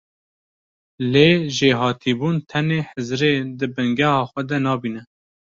Lê 1.11 1.29
jêhatîbûn 1.55 2.35
tenê 2.49 2.79
hizirê 2.89 3.33
di 3.57 3.65
bingeha 3.75 4.21
xwe 4.31 4.41
de 4.49 4.57
nabîne. 4.65 5.01